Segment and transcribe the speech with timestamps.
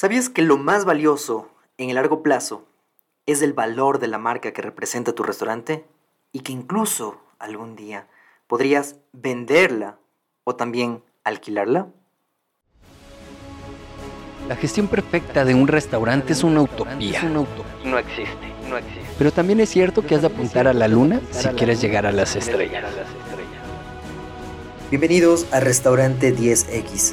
[0.00, 2.64] ¿Sabías que lo más valioso en el largo plazo
[3.26, 5.84] es el valor de la marca que representa tu restaurante?
[6.32, 8.06] Y que incluso algún día
[8.46, 9.98] podrías venderla
[10.44, 11.88] o también alquilarla?
[14.48, 17.22] La gestión perfecta de un restaurante es una utopía.
[17.24, 19.04] No existe, no existe.
[19.18, 22.12] Pero también es cierto que has de apuntar a la luna si quieres llegar a
[22.12, 22.90] las estrellas.
[24.88, 27.12] Bienvenidos a Restaurante 10X,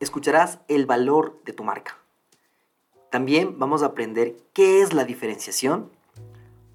[0.00, 1.98] escucharás el valor de tu marca.
[3.10, 5.90] También vamos a aprender qué es la diferenciación,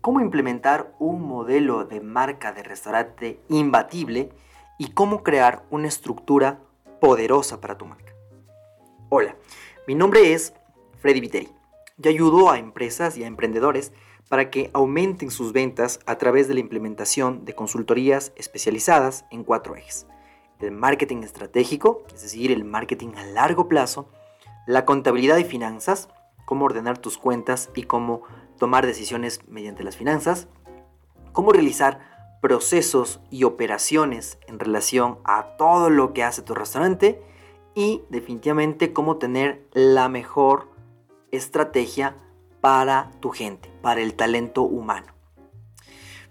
[0.02, 4.32] cómo implementar un modelo de marca de restaurante imbatible
[4.78, 6.60] y cómo crear una estructura
[7.00, 8.14] poderosa para tu marca.
[9.10, 9.36] Hola,
[9.88, 10.54] mi nombre es
[11.00, 11.50] Freddy Viteri.
[11.98, 13.94] Yo ayudo a empresas y a emprendedores
[14.28, 19.76] para que aumenten sus ventas a través de la implementación de consultorías especializadas en cuatro
[19.76, 20.08] ejes.
[20.64, 24.08] El marketing estratégico, es decir, el marketing a largo plazo,
[24.66, 26.08] la contabilidad y finanzas,
[26.46, 28.24] cómo ordenar tus cuentas y cómo
[28.58, 30.48] tomar decisiones mediante las finanzas,
[31.34, 32.00] cómo realizar
[32.42, 37.22] procesos y operaciones en relación a todo lo que hace tu restaurante
[37.76, 40.70] y definitivamente cómo tener la mejor
[41.32, 42.16] estrategia
[42.62, 45.08] para tu gente, para el talento humano.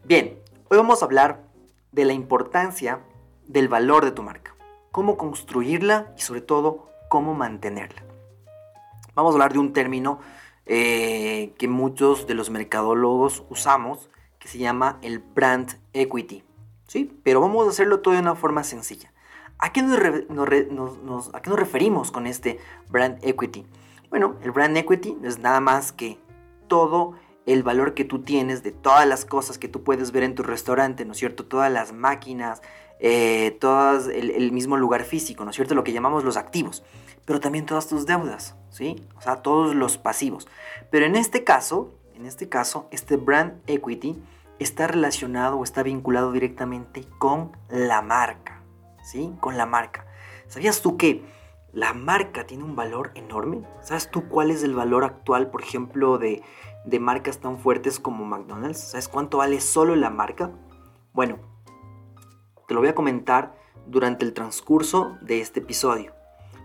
[0.05, 0.39] Bien,
[0.71, 1.45] hoy vamos a hablar
[1.93, 3.01] de la importancia
[3.47, 4.55] del valor de tu marca,
[4.91, 8.03] cómo construirla y sobre todo cómo mantenerla.
[9.15, 10.21] Vamos a hablar de un término
[10.65, 16.43] eh, que muchos de los mercadólogos usamos que se llama el brand equity.
[16.87, 17.17] ¿sí?
[17.23, 19.13] Pero vamos a hacerlo todo de una forma sencilla.
[19.59, 19.99] ¿A qué nos,
[21.35, 23.65] ¿A qué nos referimos con este brand equity?
[24.11, 26.19] Bueno, el brand equity es nada más que
[26.67, 27.15] todo
[27.47, 30.43] el valor que tú tienes de todas las cosas que tú puedes ver en tu
[30.43, 31.45] restaurante, ¿no es cierto?
[31.45, 32.63] Todas las máquinas,
[33.05, 35.75] eh, todo el, el, mismo lugar físico, ¿no es cierto?
[35.75, 36.85] Lo que llamamos los activos,
[37.25, 39.05] pero también todas tus deudas, ¿sí?
[39.17, 40.47] O sea, todos los pasivos.
[40.89, 44.23] Pero en este caso, en este caso, este brand equity
[44.61, 48.63] está relacionado o está vinculado directamente con la marca,
[49.03, 49.35] ¿sí?
[49.41, 50.07] Con la marca.
[50.47, 51.25] ¿Sabías tú que
[51.73, 53.67] la marca tiene un valor enorme?
[53.81, 56.45] ¿Sabes tú cuál es el valor actual, por ejemplo, de,
[56.85, 58.79] de marcas tan fuertes como McDonald's?
[58.79, 60.53] ¿Sabes cuánto vale solo la marca?
[61.13, 61.51] Bueno,
[62.73, 63.55] te lo voy a comentar
[63.87, 66.15] durante el transcurso de este episodio.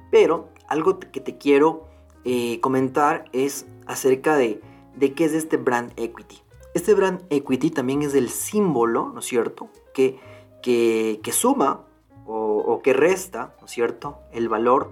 [0.10, 1.86] Pero algo que te quiero
[2.24, 4.62] eh, comentar es acerca de
[4.98, 6.38] de qué es este brand equity.
[6.74, 10.20] Este brand equity también es el símbolo, ¿no es cierto?, que,
[10.62, 11.82] que, suma
[12.26, 14.92] o, que resta, ¿no es cierto?, el valor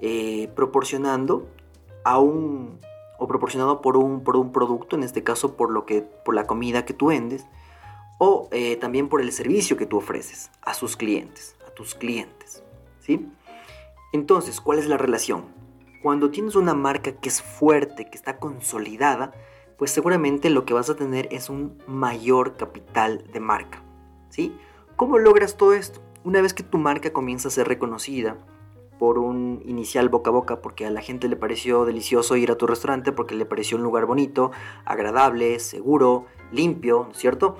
[0.00, 1.46] eh, proporcionando
[2.04, 2.78] a un
[3.18, 6.46] o proporcionado por un, por un producto, en este caso por, lo que, por la
[6.46, 7.46] comida que tú vendes,
[8.18, 12.64] o eh, también por el servicio que tú ofreces a sus clientes, a tus clientes.
[13.00, 13.28] ¿sí?
[14.12, 15.44] Entonces, ¿cuál es la relación?
[16.02, 19.32] Cuando tienes una marca que es fuerte, que está consolidada,
[19.76, 23.82] pues seguramente lo que vas a tener es un mayor capital de marca.
[24.28, 24.56] ¿sí?
[24.96, 26.00] ¿Cómo logras todo esto?
[26.24, 28.36] Una vez que tu marca comienza a ser reconocida
[28.98, 32.56] por un inicial boca a boca, porque a la gente le pareció delicioso ir a
[32.56, 34.52] tu restaurante, porque le pareció un lugar bonito,
[34.84, 37.56] agradable, seguro, limpio, ¿no es cierto?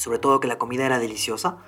[0.00, 1.58] Sobre todo que la comida era deliciosa,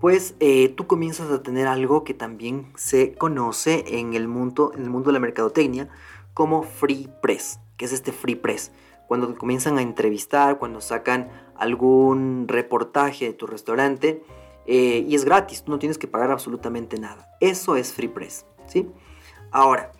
[0.00, 4.84] pues eh, tú comienzas a tener algo que también se conoce en el mundo, en
[4.84, 5.88] el mundo de la mercadotecnia
[6.32, 7.58] como free press.
[7.76, 8.70] que es este free press?
[9.08, 14.22] Cuando comienzan a entrevistar, cuando sacan algún reportaje de tu restaurante
[14.66, 17.28] eh, y es gratis, tú no tienes que pagar absolutamente nada.
[17.40, 18.88] Eso es free press, ¿sí?
[19.50, 19.90] Ahora,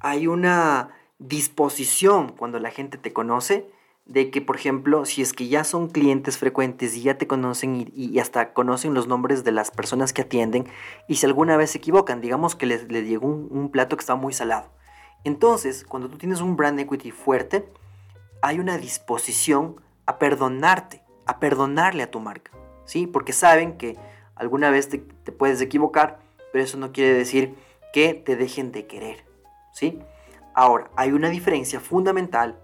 [0.00, 3.70] hay una disposición cuando la gente te conoce
[4.08, 7.92] de que, por ejemplo, si es que ya son clientes frecuentes y ya te conocen
[7.94, 10.66] y, hasta conocen los nombres de las personas que atienden,
[11.06, 14.32] y si alguna vez se equivocan, digamos que les, llegó un, plato que está muy
[14.32, 14.70] salado.
[15.24, 17.68] Entonces, cuando tú tienes un brand equity fuerte,
[18.40, 19.76] hay una disposición
[20.06, 22.52] a perdonarte, a perdonarle a tu marca,
[22.86, 23.06] ¿sí?
[23.06, 23.98] Porque saben que
[24.36, 26.20] alguna vez te, te puedes equivocar,
[26.50, 27.56] pero eso no quiere decir
[27.92, 29.26] que te dejen de querer,
[29.74, 29.98] ¿sí?
[30.54, 32.58] Ahora, hay una diferencia fundamental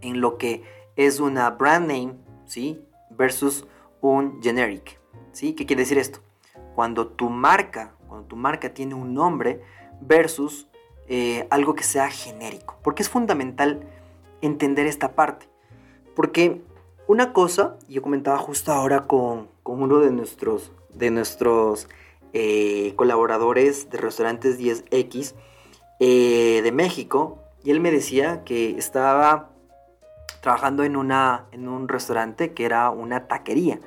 [0.00, 0.62] en lo que
[0.96, 2.14] es una brand name,
[2.46, 2.84] ¿sí?
[3.10, 3.66] Versus
[4.00, 5.00] un generic,
[5.32, 5.54] ¿sí?
[5.54, 6.20] ¿Qué quiere decir esto?
[6.74, 9.62] Cuando tu marca, cuando tu marca tiene un nombre
[10.00, 10.68] versus
[11.08, 12.78] eh, algo que sea genérico.
[12.82, 13.80] Porque es fundamental
[14.40, 15.48] entender esta parte.
[16.14, 16.62] Porque
[17.06, 21.88] una cosa, yo comentaba justo ahora con, uno de nuestros, de nuestros
[22.32, 25.34] eh, colaboradores de restaurantes 10X
[25.98, 29.49] eh, de México, y él me decía que estaba
[30.40, 33.80] trabajando en, una, en un restaurante que era una taquería.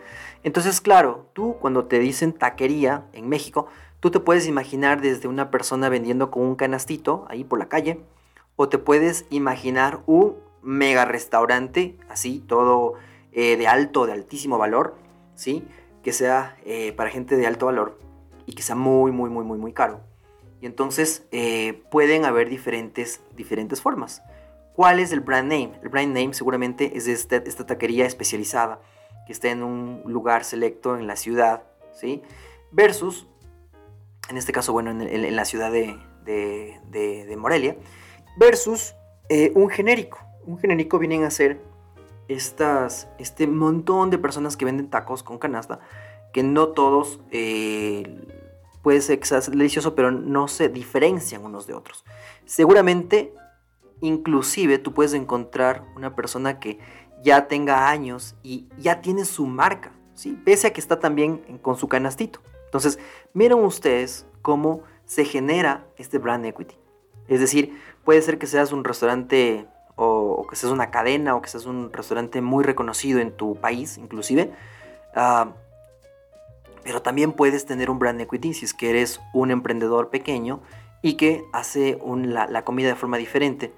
[0.44, 3.68] Entonces, claro, tú cuando te dicen taquería en México,
[4.00, 8.02] tú te puedes imaginar desde una persona vendiendo con un canastito ahí por la calle,
[8.56, 12.94] o te puedes imaginar un mega restaurante, así, todo
[13.32, 14.96] eh, de alto, de altísimo valor,
[15.36, 15.68] ¿sí?
[16.04, 17.98] Que sea eh, para gente de alto valor
[18.46, 20.02] y que sea muy, muy, muy, muy, muy caro.
[20.62, 24.22] Y entonces eh, pueden haber diferentes, diferentes formas.
[24.76, 25.80] ¿Cuál es el brand name?
[25.82, 28.82] El brand name seguramente es esta, esta taquería especializada
[29.28, 32.22] que está en un lugar selecto en la ciudad, ¿sí?
[32.72, 33.28] Versus,
[34.30, 36.80] en este caso, bueno, en, la ciudad de, de,
[37.26, 37.78] de Morelia,
[38.38, 38.96] versus
[39.54, 41.62] un genérico un genérico vienen a ser
[42.28, 45.80] este montón de personas que venden tacos con canasta,
[46.32, 48.28] que no todos eh,
[48.82, 49.20] puede ser
[49.52, 52.04] delicioso, pero no se diferencian unos de otros.
[52.46, 53.34] Seguramente,
[54.04, 56.78] inclusive, tú puedes encontrar una persona que
[57.24, 60.38] ya tenga años y ya tiene su marca, ¿sí?
[60.44, 62.42] pese a que está también con su canastito.
[62.66, 63.00] Entonces,
[63.34, 66.76] miren ustedes cómo se genera este brand equity.
[67.30, 71.50] Es decir, puede ser que seas un restaurante o, que seas una cadena o que
[71.50, 74.52] seas un restaurante muy reconocido en tu país inclusive.
[75.16, 75.54] Ah,
[76.84, 80.62] pero también puedes tener un brand equity si es que eres un emprendedor pequeño
[81.04, 83.74] y que hace la, comida de forma diferente,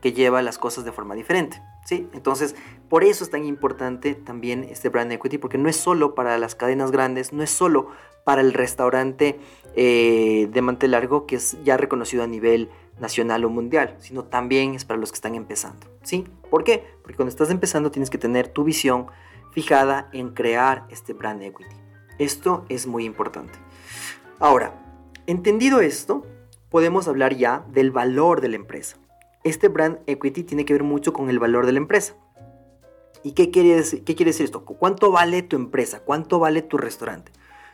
[0.00, 1.62] que lleva las cosas de forma diferente.
[1.84, 2.08] ¿sí?
[2.12, 2.54] Entonces,
[2.88, 6.54] por eso es tan importante también este brand equity, porque no es solo para las
[6.54, 7.88] cadenas grandes, no es solo
[8.24, 9.40] para el restaurante
[9.74, 12.68] eh, de mantel largo que es ya reconocido a nivel
[13.00, 15.86] nacional o mundial, sino también es para los que están empezando.
[16.02, 16.26] ¿Sí?
[16.50, 16.84] ¿Por qué?
[17.02, 19.06] Porque cuando estás empezando tienes que tener tu visión
[19.52, 21.74] fijada en crear este brand equity.
[22.18, 23.58] Esto es muy importante.
[24.38, 24.74] Ahora,
[25.26, 26.26] entendido esto,
[26.68, 28.98] podemos hablar ya del valor de la empresa.
[29.44, 32.16] Este brand equity tiene que ver mucho con el valor de la empresa.
[33.22, 34.64] ¿Y qué quiere decir, esto?
[34.64, 36.00] ¿Cuánto vale tu empresa?
[36.00, 37.32] ¿Cuánto vale tu restaurante?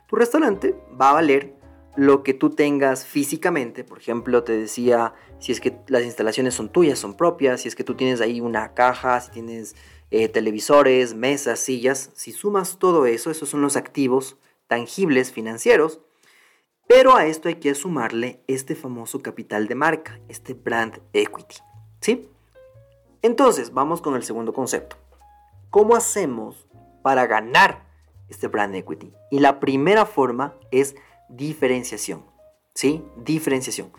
[0.08, 1.54] Tu restaurante va a valer
[1.96, 3.84] lo que tú tengas físicamente.
[3.84, 7.76] Por ejemplo, te decía si es que las instalaciones son tuyas, son propias, si es
[7.76, 9.76] que tú tienes ahí una caja, si tienes
[10.10, 12.10] eh, televisores, mesas, sillas.
[12.14, 16.00] Si sumas todo eso, esos son los activos tangibles financieros.
[16.96, 21.56] Pero a esto hay que sumarle este famoso capital de marca, este brand equity.
[22.00, 22.30] ¿Sí?
[23.20, 24.94] Entonces, vamos con el segundo concepto.
[25.70, 26.68] ¿Cómo hacemos
[27.02, 27.82] para ganar
[28.28, 29.12] este brand equity?
[29.32, 30.94] Y la primera forma es
[31.28, 32.24] diferenciación.
[32.74, 33.04] ¿Sí?
[33.16, 33.90] Diferenciación.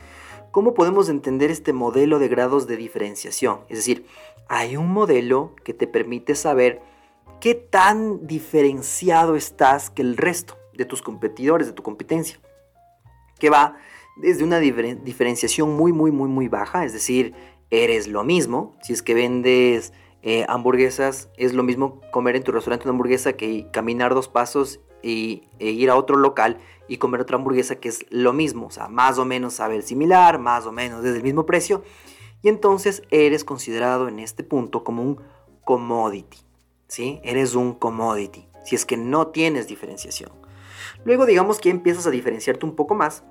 [0.51, 3.59] ¿Cómo podemos entender este modelo de grados de diferenciación?
[3.67, 4.05] Es decir,
[4.47, 6.81] hay un modelo que te permite saber
[7.41, 12.39] qué tan diferenciado estás que el resto de tus competidores, de tu competencia.
[13.39, 13.77] Que va
[14.15, 17.33] desde una diferenciación muy, muy, muy, muy baja, es decir,
[17.69, 18.75] eres lo mismo.
[18.81, 23.33] Si es que vendes eh, hamburguesas, es lo mismo comer en tu restaurante una hamburguesa
[23.33, 27.89] que caminar dos pasos y, e ir a otro local y comer otra hamburguesa que
[27.89, 31.17] es lo mismo, o sea, más o menos sabe el similar, más o menos desde
[31.17, 31.83] el mismo precio,
[32.41, 35.19] y entonces eres considerado en este punto como un
[35.63, 36.37] commodity,
[36.87, 37.19] ¿sí?
[37.23, 40.31] Eres un commodity, si es que no tienes diferenciación.
[41.05, 43.23] Luego digamos que empiezas a diferenciarte un poco más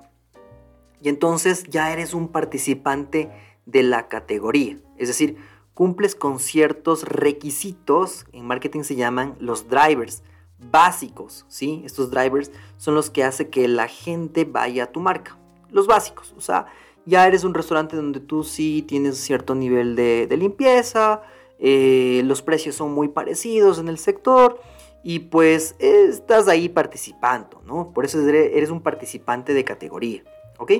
[1.01, 3.29] y entonces ya eres un participante
[3.65, 5.37] de la categoría, es decir,
[5.73, 10.23] cumples con ciertos requisitos, en marketing se llaman los drivers,
[10.71, 11.83] básicos, ¿sí?
[11.85, 15.37] Estos drivers son los que hacen que la gente vaya a tu marca.
[15.69, 16.67] Los básicos, o sea,
[17.05, 21.21] ya eres un restaurante donde tú sí tienes cierto nivel de, limpieza,
[21.59, 24.61] eh, los precios son muy parecidos en el sector
[25.07, 27.91] y pues estás ahí participando, ¿no?
[27.93, 30.23] Por eso eres un participante de categoría,
[30.57, 30.71] ¿ok?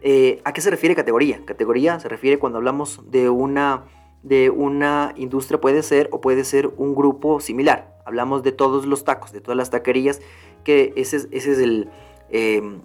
[0.00, 1.44] Eh, ¿A qué se refiere categoría?
[1.44, 3.84] Categoría se refiere cuando hablamos de una,
[4.22, 8.00] de una industria, puede ser o puede ser un grupo similar.
[8.06, 10.22] Hablamos de todos los tacos, de todas las taquerías,
[10.64, 11.90] que ese es, ese es el...
[12.30, 12.80] Em,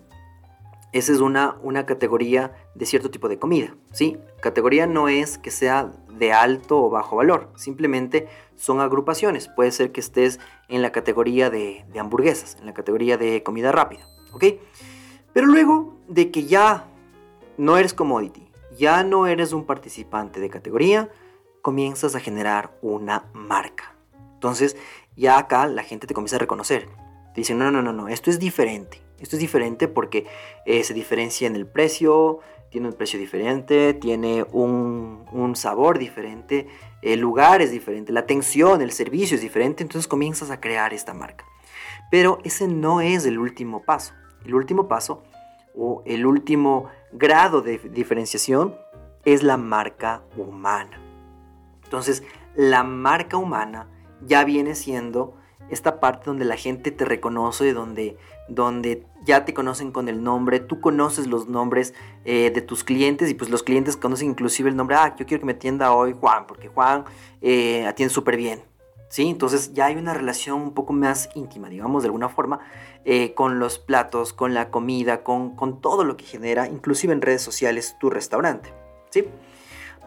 [0.95, 4.17] esa es una, una categoría de cierto tipo de comida, ¿sí?
[4.39, 9.49] Categoría no es que sea de alto o bajo valor, simplemente son agrupaciones.
[9.49, 13.73] Puede ser que estés en la categoría de, de hamburguesas, en la categoría de comida
[13.73, 14.07] rápida.
[15.33, 16.85] Pero luego de que ya
[17.57, 21.09] no eres commodity, ya no eres un participante de categoría,
[21.61, 23.97] comienzas a generar una marca.
[24.35, 24.77] Entonces,
[25.17, 26.87] ya acá la gente te comienza a reconocer.
[27.33, 29.04] Te dicen, no, no, no, no, esto es diferente.
[29.19, 30.25] Esto es diferente porque
[30.65, 36.67] eh, se diferencia en el precio, tiene un precio diferente, tiene un, un sabor diferente,
[37.01, 41.13] el lugar es diferente, la atención, el servicio es diferente, entonces comienzas a crear esta
[41.13, 41.45] marca.
[42.11, 44.13] Pero ese no es el último paso.
[44.45, 45.23] El último paso
[45.75, 48.75] o el último grado de diferenciación
[49.23, 51.01] es la marca humana.
[51.83, 52.23] Entonces,
[52.55, 53.89] la marca humana
[54.21, 55.37] ya viene siendo
[55.69, 58.17] esta parte donde la gente te reconoce, donde,
[58.47, 61.93] donde ya te conocen con el nombre, tú conoces los nombres
[62.25, 65.41] eh, de tus clientes y pues los clientes conocen inclusive el nombre, ah, yo quiero
[65.41, 67.05] que me atienda hoy Juan, porque Juan
[67.41, 68.61] eh, atiende súper bien.
[69.07, 69.29] ¿Sí?
[69.29, 72.59] Entonces ya hay una relación un poco más íntima, digamos, de alguna forma,
[73.05, 77.21] eh, con los platos, con la comida, con, con todo lo que genera, inclusive en
[77.21, 78.73] redes sociales, tu restaurante.
[79.11, 79.25] ¿Sí?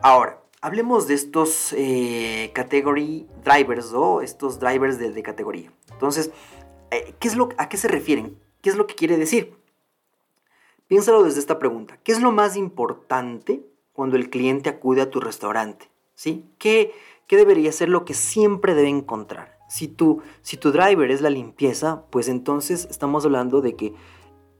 [0.02, 5.72] Ahora, hablemos de estos eh, category drivers o estos drivers de, categoría.
[5.92, 6.30] Entonces,
[6.90, 8.38] eh, ¿qué es lo, ¿a qué se refieren?
[8.62, 9.56] ¿Qué es lo que quiere decir?
[10.86, 11.98] Piénsalo desde esta pregunta.
[12.02, 13.62] ¿Qué es lo más importante
[13.92, 15.90] cuando el cliente acude a tu restaurante?
[16.14, 16.44] ¿Sí?
[16.58, 16.92] ¿Qué,
[17.26, 19.58] qué debería ser lo que siempre debe encontrar?
[19.68, 23.92] Si tu, si tu driver es la limpieza, pues entonces estamos hablando de que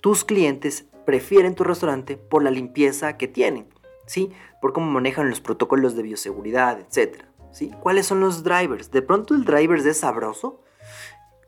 [0.02, 3.66] tus clientes prefieren tu restaurante por la limpieza que tienen.
[4.08, 4.32] ¿Sí?
[4.60, 7.22] Por cómo manejan los protocolos de bioseguridad, etc.
[7.52, 7.70] ¿sí?
[7.80, 8.90] ¿Cuáles son los drivers?
[8.90, 10.60] De pronto el driver es sabroso,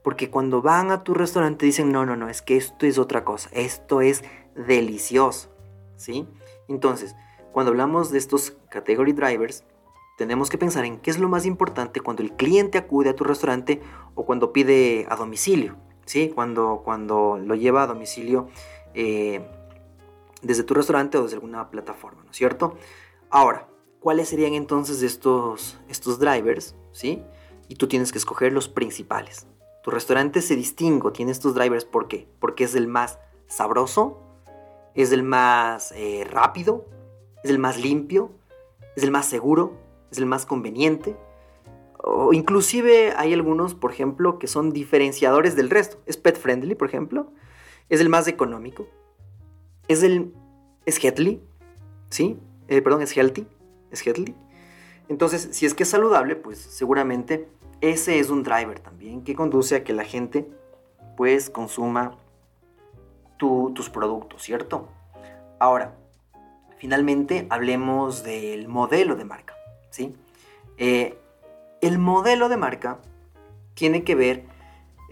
[0.05, 3.25] porque cuando van a tu restaurante dicen, no, no, no, es que esto es otra
[3.25, 4.23] cosa, esto es
[4.55, 5.51] delicioso,
[5.97, 6.29] ¿sí?
[6.69, 7.17] Entonces,
[7.53, 9.65] cuando hablamos de estos category drivers,
[10.17, 13.25] tenemos que pensar en qué es lo más importante cuando el cliente acude a tu
[13.25, 13.81] restaurante
[14.15, 16.31] o cuando pide a domicilio, ¿sí?
[16.35, 18.49] Cuando, cuando lo lleva a domicilio
[18.95, 19.47] eh,
[20.43, 22.77] desde tu restaurante o desde alguna plataforma, ¿no es cierto?
[23.29, 23.69] Ahora,
[24.01, 26.75] ¿cuáles serían entonces estos, estos drivers?
[26.93, 27.23] ¿Sí?
[27.69, 29.47] Y tú tienes que escoger los principales.
[29.83, 32.29] Tu restaurante se distingue, tiene estos drivers, ¿por qué?
[32.39, 34.19] Porque es el más sabroso,
[34.95, 36.87] es el más eh, rápido,
[37.43, 38.31] es el más limpio,
[38.97, 39.73] es el más seguro,
[40.11, 41.17] es el más conveniente.
[42.03, 45.99] O inclusive hay algunos, por ejemplo, que son diferenciadores del resto.
[46.07, 47.31] Es pet friendly, por ejemplo.
[47.89, 48.87] Es el más económico
[49.91, 50.33] es el...
[50.87, 51.41] es healthy,
[52.11, 52.39] ¿sí?
[52.69, 53.45] Eh, perdón, es healthy,
[53.91, 54.37] es healthy.
[55.09, 57.49] Entonces, si es que es saludable, pues seguramente
[57.81, 60.49] ese es un driver también que conduce a que la gente
[61.17, 62.17] pues consuma
[63.37, 64.89] tus productos, ¿cierto?
[65.59, 65.97] Ahora,
[66.79, 69.55] finalmente hablemos del modelo de marca,
[69.91, 70.15] ¿sí?
[70.77, 71.19] Eh,
[71.81, 73.01] el modelo de marca
[73.75, 74.45] tiene que ver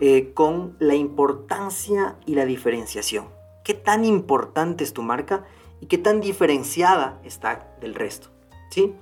[0.01, 3.38] eh, con la importancia y la diferenciación
[3.69, 5.45] qué tan importante es tu marca
[5.83, 8.31] y qué tan diferenciada está del resto.
[8.71, 8.97] ¿sí?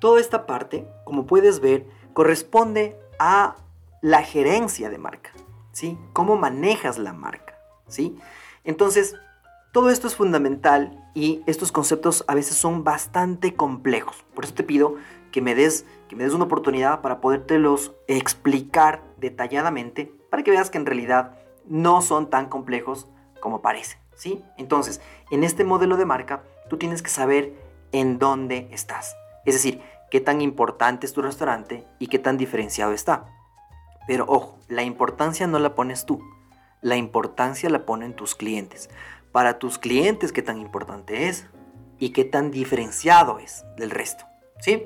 [0.00, 3.54] Toda esta parte, como puedes ver, corresponde a
[4.00, 5.30] la gerencia de marca.
[5.70, 5.96] ¿sí?
[6.14, 7.56] Cómo manejas la marca.
[7.86, 8.18] ¿sí?
[8.64, 9.14] Entonces,
[9.70, 14.24] todo esto es fundamental y estos conceptos a veces son bastante complejos.
[14.34, 14.96] Por eso te pido
[15.30, 20.70] que me des, que me des una oportunidad para podértelos explicar detalladamente para que veas
[20.70, 23.06] que en realidad no son tan complejos
[23.42, 24.42] como parece, ¿sí?
[24.56, 25.00] Entonces,
[25.32, 27.52] en este modelo de marca, tú tienes que saber
[27.90, 29.16] en dónde estás.
[29.44, 33.26] Es decir, qué tan importante es tu restaurante y qué tan diferenciado está.
[34.06, 36.22] Pero ojo, la importancia no la pones tú,
[36.80, 38.88] la importancia la ponen tus clientes.
[39.32, 41.46] Para tus clientes, qué tan importante es
[41.98, 44.24] y qué tan diferenciado es del resto,
[44.60, 44.84] ¿sí?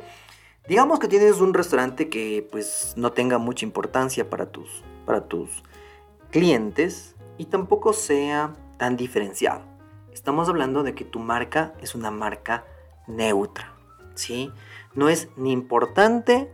[0.66, 5.62] Digamos que tienes un restaurante que pues no tenga mucha importancia para tus, para tus
[6.30, 9.62] clientes, y tampoco sea tan diferenciado.
[10.12, 12.64] Estamos hablando de que tu marca es una marca
[13.06, 13.74] neutra,
[14.14, 14.50] ¿sí?
[14.94, 16.50] No es ni importante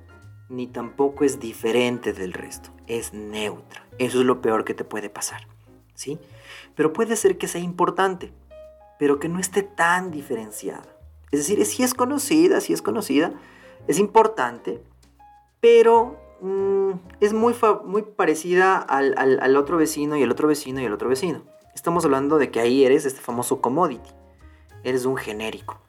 [0.49, 3.87] ni tampoco es diferente del resto, es neutra.
[3.99, 5.47] Eso es lo peor que te puede pasar,
[5.95, 6.19] ¿sí?
[6.75, 8.33] Pero puede ser que sea importante,
[8.99, 10.97] pero que no esté tan diferenciada.
[11.31, 13.33] Es decir, si es conocida, si es conocida,
[13.89, 14.83] es importante,
[15.61, 20.93] pero Mm, es muy, muy parecida al, otro vecino y el otro vecino y el
[20.93, 21.43] otro vecino.
[21.73, 24.11] Estamos hablando de que ahí eres este famoso commodity.
[24.83, 25.81] Eres un genérico.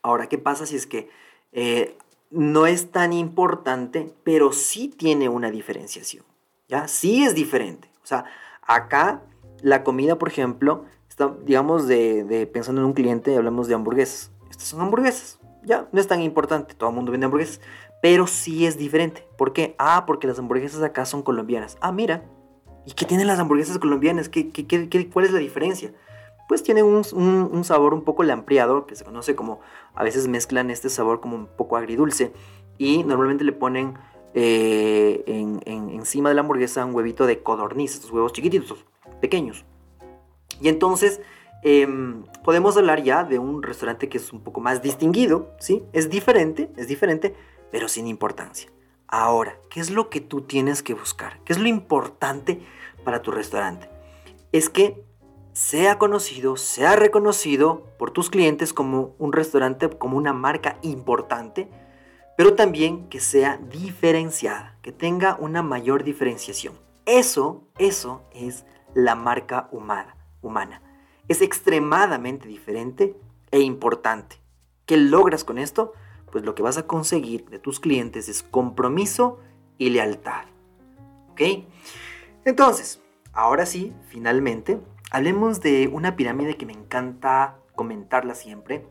[0.00, 1.10] Ahora, ¿qué pasa si es que
[1.52, 1.98] eh,
[2.30, 6.24] no es tan importante, pero sí tiene una diferenciación?
[6.66, 6.88] ¿Ya?
[6.88, 7.90] Sí es diferente.
[8.02, 8.24] O sea,
[8.62, 9.22] acá
[9.60, 14.30] la comida, por ejemplo, está, digamos, de, de pensando en un cliente, hablamos de hamburguesas.
[14.50, 15.38] Estas son hamburguesas.
[15.62, 16.72] Ya, no es tan importante.
[16.72, 17.60] Todo el mundo vende hamburguesas
[18.00, 19.26] pero sí es diferente.
[19.36, 19.74] ¿Por qué?
[19.78, 21.76] Ah, porque las hamburguesas acá son colombianas.
[21.80, 22.24] Ah, mira.
[22.86, 24.28] ¿Y qué tienen las hamburguesas colombianas?
[24.28, 25.92] ¿Qué, qué, cuál es la diferencia?
[26.48, 29.60] Pues tienen un, sabor un poco lampriado, que se conoce como,
[29.94, 32.32] a veces mezclan este sabor como un poco agridulce,
[32.78, 33.98] y normalmente le ponen
[34.32, 35.22] eh,
[35.66, 38.86] encima de la hamburguesa un huevito de codorniz, estos huevos chiquititos,
[39.20, 39.66] pequeños.
[40.62, 41.20] Y entonces
[41.62, 45.82] em, podemos hablar ya de un restaurante que es un poco más distinguido, ¿sí?
[45.92, 47.34] Es diferente, es diferente,
[47.70, 48.70] pero sin importancia.
[49.06, 51.40] Ahora, ¿qué es lo que tú tienes que buscar?
[51.44, 52.60] ¿Qué es lo importante
[53.04, 53.88] para tu restaurante?
[54.52, 55.02] Es que
[55.52, 61.68] sea conocido, sea reconocido por tus clientes como un restaurante, como una marca importante,
[62.36, 66.78] pero también que sea diferenciada, que tenga una mayor diferenciación.
[67.06, 70.16] Eso, eso es la marca humana.
[70.42, 70.82] humana.
[71.26, 73.16] Es extremadamente diferente
[73.50, 74.36] e importante.
[74.86, 75.92] ¿Qué logras con esto?
[76.30, 79.38] Pues lo que vas a conseguir de tus clientes es compromiso
[79.78, 80.44] y lealtad.
[81.30, 81.40] ¿Ok?
[82.44, 83.00] Entonces,
[83.32, 84.80] ahora sí, finalmente,
[85.10, 88.86] hablemos de una pirámide que me encanta comentarla siempre,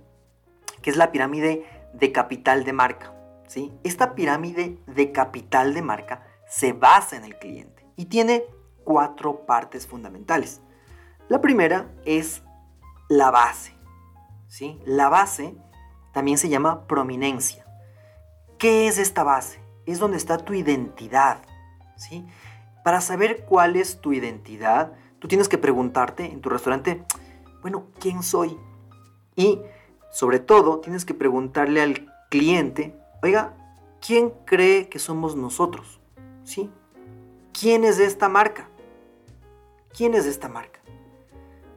[0.82, 3.14] que es la pirámide de capital de marca.
[3.48, 3.74] ¿sí?
[3.84, 8.46] Esta pirámide de capital de marca se basa en el cliente y tiene
[8.84, 10.62] cuatro partes fundamentales.
[11.28, 12.44] La primera es
[13.10, 13.74] la base.
[14.48, 14.80] ¿sí?
[14.86, 15.56] La base
[16.18, 17.66] también se llama prominencia.
[18.58, 19.62] ¿Qué es esta base?
[19.86, 21.42] Es donde está tu identidad.
[21.96, 22.26] ¿sí?
[22.84, 27.04] Para saber cuál es tu identidad, Tú tienes que preguntarte en tu restaurante,
[27.62, 28.58] bueno, ¿quién soy?
[29.36, 29.60] Y
[30.12, 33.56] sobre todo tienes que preguntarle al cliente, oiga,
[34.06, 36.00] ¿quién cree que somos nosotros?
[36.44, 36.70] ¿Sí?
[37.52, 38.70] ¿Quién es esta marca?
[39.96, 40.80] ¿Quién es esta marca?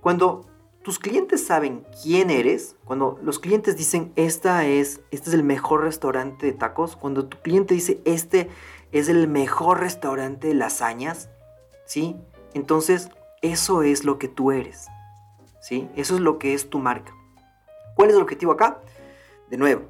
[0.03, 0.47] Cuando
[0.83, 5.83] tus clientes saben quién eres, cuando los clientes dicen, esta es, este es el mejor
[5.83, 8.49] restaurante de tacos, cuando tu cliente dice, este
[8.93, 11.29] es el mejor restaurante de lasañas,
[11.85, 12.17] ¿sí?
[12.55, 13.11] Entonces
[13.43, 14.89] eso es lo que tú eres.
[15.61, 15.89] ¿Sí?
[15.95, 17.15] Eso es lo que es tu marca.
[17.95, 18.81] ¿Cuál es el objetivo acá?
[19.51, 19.83] De nuevo,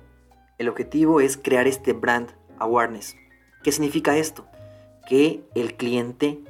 [0.59, 3.17] el objetivo es crear este brand awareness.
[3.63, 4.47] ¿Qué significa esto?
[5.09, 6.41] Que el cliente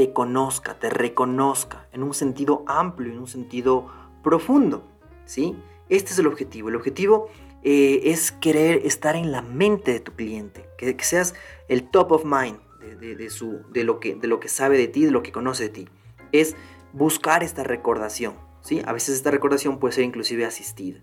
[0.00, 3.86] te conozca, te reconozca en un sentido amplio, en un sentido
[4.24, 4.82] profundo.
[5.26, 5.54] ¿sí?
[5.90, 6.70] Este es el objetivo.
[6.70, 7.28] El objetivo
[7.62, 11.34] eh, es querer estar en la mente de tu cliente, que, seas
[11.68, 12.58] el top of mind
[12.98, 15.88] de, lo que, de lo que sabe de ti, de lo que conoce de ti
[16.32, 16.56] es
[16.94, 18.36] buscar esta recordación.
[18.62, 18.80] ¿sí?
[18.86, 21.00] A veces esta recordación puede ser inclusive asistida.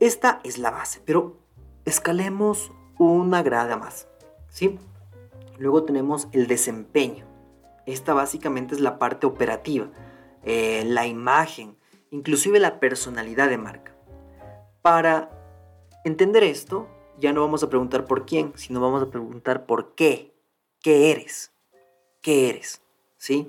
[0.00, 1.36] Esta es la base, pero
[1.84, 4.08] escalemos una grada más.
[4.48, 4.76] ¿sí?
[5.56, 7.30] Luego tenemos el desempeño.
[7.86, 9.90] Esta básicamente es la parte operativa,
[10.44, 11.76] eh, la imagen,
[12.10, 13.94] inclusive la personalidad de marca.
[14.82, 15.30] Para
[16.04, 20.34] entender esto, ya no vamos a preguntar por quién, sino vamos a preguntar por qué.
[20.80, 21.52] ¿Qué eres?
[22.20, 22.82] ¿Qué eres?
[23.16, 23.48] ¿Sí?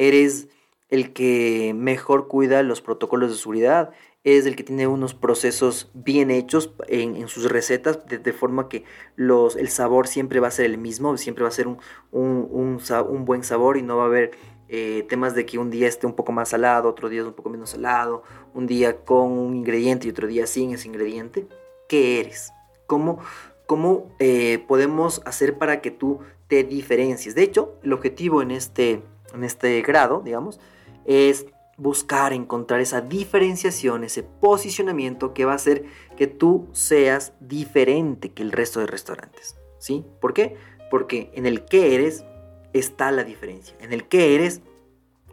[0.00, 0.48] eres
[0.88, 3.90] el que mejor cuida los protocolos de seguridad,
[4.24, 8.84] es el que tiene unos procesos bien hechos en, sus recetas, de, forma que
[9.16, 11.78] los, el sabor siempre va a ser el mismo, siempre va a ser un,
[12.12, 14.32] un, buen sabor y no va a haber
[14.68, 17.32] eh, temas de que un día esté un poco más salado, otro día es un
[17.32, 21.46] poco menos salado, un día con un ingrediente y otro día sin ese ingrediente.
[21.88, 22.52] ¿Qué eres?
[22.86, 23.20] ¿Cómo,
[23.66, 27.34] cómo eh, podemos hacer para que tú te diferencies?
[27.34, 29.02] De hecho, el objetivo en este
[29.34, 30.60] en este grado, digamos,
[31.04, 31.46] es
[31.80, 35.84] buscar encontrar esa diferenciación, ese posicionamiento que va a hacer
[36.16, 39.56] que tú seas diferente que el resto de restaurantes.
[39.78, 40.04] ¿Sí?
[40.20, 40.56] ¿Por qué?
[40.90, 42.24] Porque en el que eres
[42.72, 43.74] está la diferencia.
[43.80, 44.60] En el que eres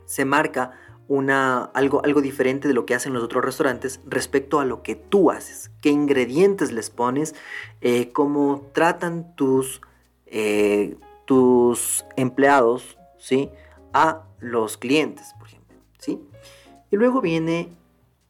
[0.06, 0.72] se marca
[1.10, 4.96] una, algo, algo diferente de lo que hacen los otros restaurantes respecto a lo que
[4.96, 5.72] tú haces.
[5.82, 7.36] ¿Qué ingredientes les pones?
[7.82, 9.82] Eh, ¿Cómo tratan tus,
[10.26, 12.98] eh, tus empleados?
[13.20, 13.50] ¿Sí?
[13.98, 15.78] a los clientes, por ejemplo.
[15.98, 16.22] ¿sí?
[16.92, 17.70] Y luego viene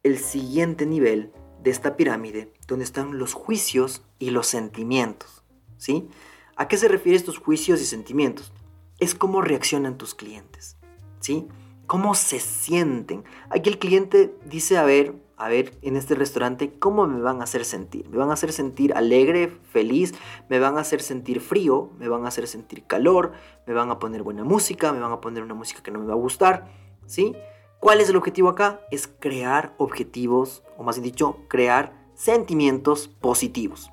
[0.03, 5.43] el siguiente nivel de esta pirámide, donde están los juicios y los sentimientos.
[5.77, 6.09] ¿sí?
[6.55, 8.51] ¿A qué se refieren estos juicios y sentimientos?
[8.99, 10.77] Es cómo reaccionan tus clientes.
[11.19, 11.47] ¿sí?
[11.85, 13.23] ¿Cómo se sienten?
[13.49, 17.43] Aquí el cliente dice, a ver, a ver, en este restaurante, ¿cómo me van a
[17.43, 18.09] hacer sentir?
[18.09, 20.15] ¿Me van a hacer sentir alegre, feliz?
[20.49, 21.91] ¿Me van a hacer sentir frío?
[21.99, 23.33] ¿Me van a hacer sentir calor?
[23.67, 24.91] ¿Me van a poner buena música?
[24.91, 26.67] ¿Me van a poner una música que no me va a gustar?
[27.05, 27.35] ¿Sí?
[27.79, 28.81] ¿Cuál es el objetivo acá?
[28.91, 33.91] Es crear objetivos, o más dicho, crear sentimientos positivos.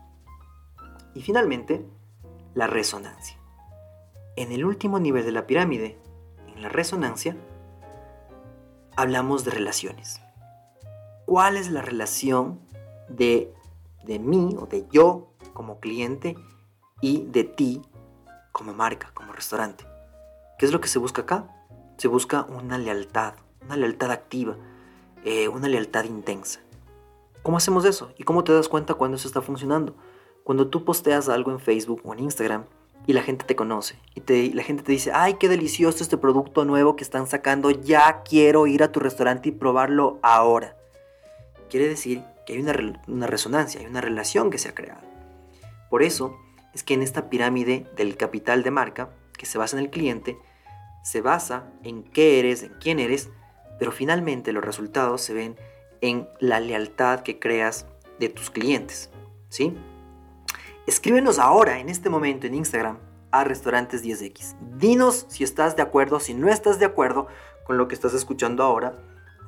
[1.14, 1.84] Y finalmente,
[2.54, 3.38] la resonancia.
[4.36, 5.98] En el último nivel de la pirámide,
[6.54, 7.36] en la resonancia,
[8.96, 10.20] hablamos de relaciones
[11.24, 12.60] cuál es la relación
[13.08, 13.52] de,
[14.04, 16.36] de mí o de yo como cliente
[17.00, 17.82] y de ti
[18.52, 19.84] como marca, como restaurante.
[20.58, 21.48] ¿Qué es lo que se busca acá?
[21.98, 23.34] Se busca una lealtad,
[23.66, 24.56] una lealtad activa,
[25.24, 26.60] eh, una lealtad intensa.
[27.42, 28.12] ¿Cómo hacemos eso?
[28.16, 29.94] ¿Y cómo te das cuenta cuando eso está funcionando?
[30.44, 32.64] Cuando tú posteas algo en Facebook o en Instagram
[33.06, 36.64] y la gente te conoce y la gente te dice, ay, qué delicioso este producto
[36.64, 40.76] nuevo que están sacando, ya quiero ir a tu restaurante y probarlo ahora.
[41.68, 42.74] Quiere decir que hay una,
[43.08, 45.02] una resonancia, hay una relación que se ha creado.
[45.90, 46.36] Por eso
[46.72, 50.38] es que en esta pirámide del capital de marca, que se basa en el cliente,
[51.02, 53.30] se basa en qué eres, en quién eres,
[53.78, 55.56] pero finalmente los resultados se ven
[56.00, 57.86] en la lealtad que creas
[58.18, 59.10] de tus clientes,
[59.48, 59.76] ¿sí?
[60.86, 62.98] Escríbenos ahora, en este momento, en Instagram,
[63.30, 64.54] a Restaurantes 10X.
[64.78, 67.26] Dinos si estás de acuerdo, si no estás de acuerdo
[67.64, 68.98] con lo que estás escuchando ahora.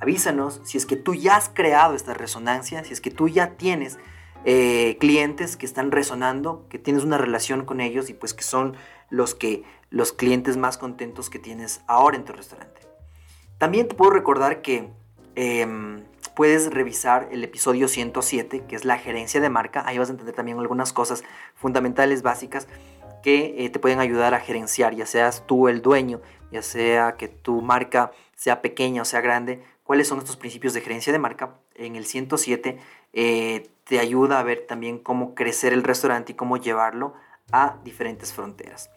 [0.01, 3.57] Avísanos si es que tú ya has creado esta resonancia, si es que tú ya
[3.57, 3.99] tienes
[4.45, 8.77] eh, clientes que están resonando, que tienes una relación con ellos y pues que son
[9.11, 12.86] los, que, los clientes más contentos que tienes ahora en tu restaurante.
[13.59, 14.91] También te puedo recordar que
[15.35, 19.83] em, puedes revisar el episodio 107, que es la gerencia de marca.
[19.87, 22.69] Ahí vas a entender también algunas cosas fundamentales, básicas,
[23.23, 26.21] que eh, te pueden ayudar a gerenciar, ya seas tú el dueño,
[26.53, 29.63] ya sea que tu marca sea pequeña o sea grande.
[29.85, 31.55] ¿Cuáles son estos principios de gerencia de marca?
[31.75, 32.79] En el 107
[33.15, 37.15] eh, te ayuda a ver también cómo crecer el restaurante y cómo llevarlo
[37.53, 38.91] a diferentes fronteras.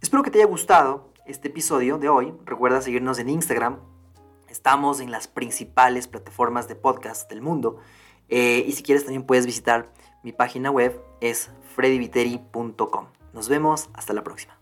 [0.00, 2.34] Espero que te haya gustado este episodio de hoy.
[2.44, 3.78] Recuerda seguirnos en Instagram
[4.50, 7.78] Estamos en las principales plataformas de podcast del mundo.
[8.28, 13.06] Eh, y si quieres también puedes visitar mi página web, es freddyviteri.com.
[13.32, 14.59] Nos vemos, hasta la próxima.